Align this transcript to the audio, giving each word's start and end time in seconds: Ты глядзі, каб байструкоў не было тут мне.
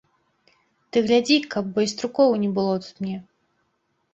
Ты 0.95 1.03
глядзі, 1.07 1.37
каб 1.55 1.69
байструкоў 1.75 2.29
не 2.45 2.49
было 2.57 2.73
тут 2.87 2.95
мне. 3.07 3.17